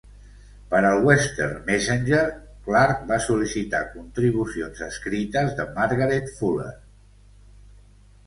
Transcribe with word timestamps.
Per 0.69 0.77
al 0.87 1.03
"Western 1.07 1.59
Messenger", 1.65 2.21
Clarke 2.69 3.05
va 3.11 3.19
sol·licitar 3.27 3.83
contribucions 3.91 4.81
escrites 4.87 5.53
de 5.59 5.67
Margaret 5.77 6.33
Fuller. 6.39 6.73